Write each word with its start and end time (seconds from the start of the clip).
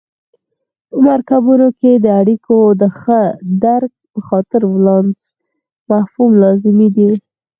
په 0.89 0.95
مرکبونو 1.07 1.67
کې 1.79 1.91
د 2.05 2.07
اړیکو 2.21 2.57
د 2.81 2.83
ښه 2.99 3.21
درک 3.65 3.93
په 4.11 4.19
خاطر 4.27 4.61
ولانس 4.73 5.19
مفهوم 5.91 6.31
لازم 6.43 6.77
دی. 6.95 7.09